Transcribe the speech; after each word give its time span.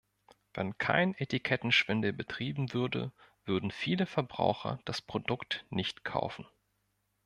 Wenn 0.55 0.79
kein 0.79 1.13
Etikettenschwindel 1.13 2.11
betrieben 2.11 2.73
würde, 2.73 3.11
würden 3.45 3.69
viele 3.69 4.07
Verbraucher 4.07 4.79
das 4.85 4.99
Produkt 4.99 5.63
nicht 5.69 6.03
kaufen. 6.03 6.47